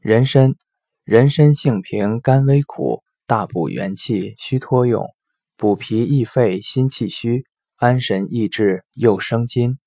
[0.00, 0.54] 人参
[1.04, 5.04] 人参性平甘微苦大补元气虚脱用
[5.56, 9.78] 补脾益肺心气虚安神益智又生津。